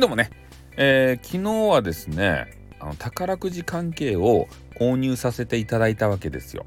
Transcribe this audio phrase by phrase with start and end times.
[0.00, 0.30] はいどもね、
[0.78, 2.46] えー、昨日はですね
[2.80, 6.64] あの宝くじ関係を購入させていただいたわけですよ。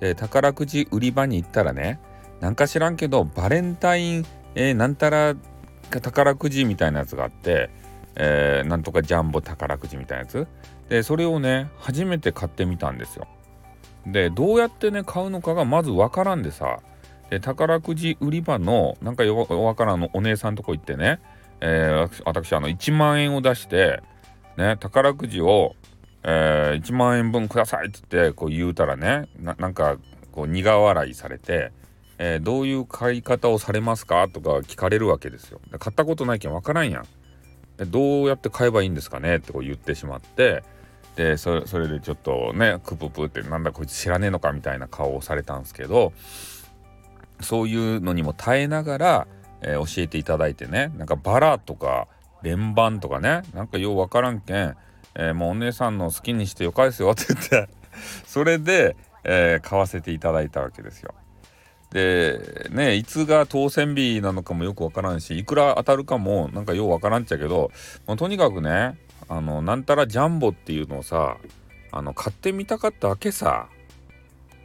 [0.00, 1.98] で宝くじ売り場に行ったらね
[2.40, 5.34] なんか知らんけどバレンタイン、えー、なんたら
[5.88, 7.70] 宝くじみたいなやつがあって、
[8.16, 10.46] えー、なんとかジャンボ宝くじみたいなやつ
[10.90, 13.28] でそれをね初めて買ってみたんですよ。
[14.06, 16.80] でどうやってね買うのかがまずわからんでさ
[17.30, 21.18] で宝くじ売り場のなんかよわからんのお姉さんとこ行ってね
[21.64, 24.02] えー、私あの1万円を出して
[24.56, 25.76] ね宝くじを、
[26.24, 29.96] えー、1万円分くださいって言ってこう言うたらねなんか
[30.32, 31.70] こう苦笑いされて、
[32.18, 35.60] えー、どういう買い方をされますかとか聞かれるわけですよ。
[35.78, 37.04] 買ったことないけんわからんやん。
[37.76, 40.64] でどうやって買えばいいんですかねってこう言ってしまって
[41.14, 46.12] でそれでちょっとねクププってなんだこいつ知らねえのかみたいな顔をされたんですけど
[47.40, 49.26] そういうのにも耐えながら
[49.62, 50.92] えー、教えていただいてね。
[50.96, 52.08] なんかバラとか
[52.42, 53.42] 連番とかね。
[53.54, 54.76] なんかようわからんけん、
[55.14, 57.68] えー、もうお姉さんの好きにしてよかですよって言って。
[58.26, 61.14] それで、えー、買わせていただいたわけですよ。
[61.90, 67.70] でねいつが当選日なのかもよくわからんしいくら当たるかもなんかようわからんっちゃけど
[68.06, 68.98] もうとにかくね
[69.28, 71.36] あのなんたらジャンボっていうのをさ
[71.90, 73.68] あの買ってみたかったわけさ。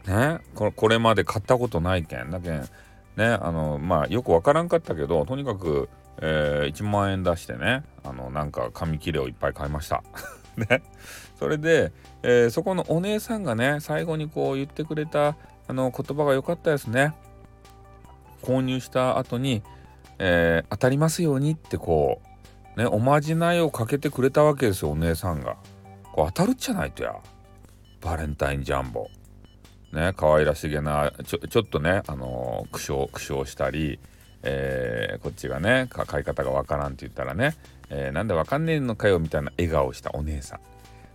[0.08, 2.32] ねこれまで買ったことないけん。
[2.32, 2.70] だけん
[3.18, 5.90] ねあのまあよくわからんかったけどとにかく、
[6.22, 10.04] えー、1万円出してねあのなんか紙切れをいっぱい買いました。
[10.56, 10.82] ね
[11.38, 11.92] それで、
[12.24, 15.36] えー、そこのお姉さんがね最後にこう言ってくれた
[15.68, 17.14] あの言葉が良かったですね。
[18.42, 19.64] 購入した後に、
[20.20, 22.22] えー、当たりますようにってこ
[22.76, 25.58] うねおまじないをかけてくれたわけですよお姉さんが。
[26.14, 27.16] こう当たるっちゃないとや
[28.02, 29.08] バレンタインジャンボ。
[29.92, 34.00] ね可愛らしげなちょちょっとねあの、苦笑苦笑したり、
[34.44, 37.56] えー、こっちがね買い方がわからんって言ったらね、
[37.90, 40.60] えー、なんでわかんねえのかよみたいな笑顔をしたお姉さん。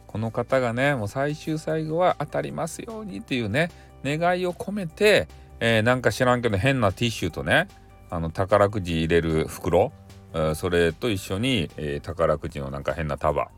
[0.07, 3.71] この方がねもう最終最後は当たりますようにっていうね
[4.05, 5.27] 願いを込めて、
[5.59, 7.69] えー、なんか知らんけど変なティッシュとね
[8.11, 9.91] あの宝くじ入れる袋、
[10.55, 13.51] それと一緒に、えー、宝くじのなんか変な束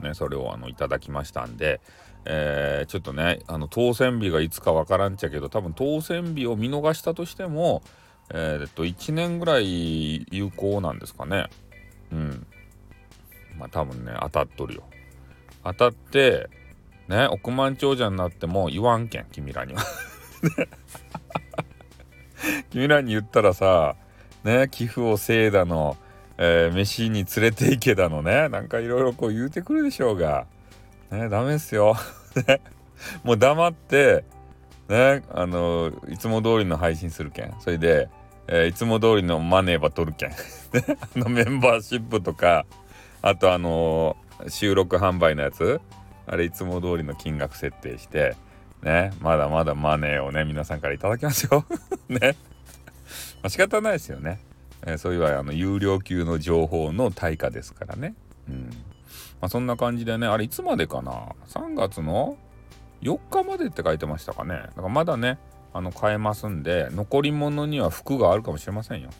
[0.00, 1.80] ね、それをあのいただきましたんで、
[2.24, 7.82] えー、ちょっとねあの当選日がいつかわからんちゃけど多分当選日を見逃したとしても、
[8.30, 11.48] えー、っと1年ぐらい有効なんですかね。
[12.12, 12.46] うん。
[13.58, 14.82] まあ多分ね当たっとるよ。
[15.64, 16.50] 当たって
[17.08, 19.82] ね億万長者になっても言わんけん君らには。
[22.70, 23.96] 君らに言ったらさ
[24.44, 25.96] ね寄付をせいだの
[26.38, 28.48] えー、飯に連れて行けだのね。
[28.48, 30.46] なんかいろいろこう言うてくるでしょうが。
[31.10, 31.96] ねダメですよ。
[33.24, 34.24] もう黙って
[34.88, 37.54] ねあのいつも通りの配信するけん。
[37.60, 38.08] それで、
[38.46, 40.30] えー、いつも通りのマネーば取るけん。
[40.32, 40.34] あ
[41.16, 42.66] のメンバーシップとか
[43.20, 45.80] あとあのー、収録販売のやつ。
[46.30, 48.36] あれいつも通りの金額設定して。
[48.82, 51.64] ねまだまだマネーをね皆さんからいただきますよ。
[52.08, 52.36] ね。
[53.42, 54.38] まあ仕方ないですよね。
[54.86, 58.14] えー、そういうあの有料級の情報の対価ですからね。
[58.48, 58.70] うん
[59.40, 62.36] まあ、そんな感じでね、あれいつまでかな ?3 月の
[63.02, 64.54] 4日までって書いてましたかね。
[64.54, 65.38] だからまだね、
[65.72, 69.10] あの買えますんで、残り物には服があるかもしれませんよ。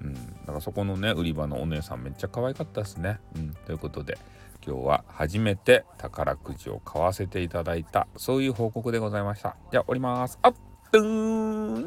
[0.00, 3.20] うん、だからそこのね、売り場のお姉さんめっちゃ可愛かったですね。
[3.36, 4.18] うん、ということで、
[4.66, 9.56] 今日は初めて宝くじを買わせていただいた、そういう報告でございました。
[9.70, 10.38] じゃあ、降ります。
[10.42, 10.54] あっ、
[10.90, 11.86] ドゥーン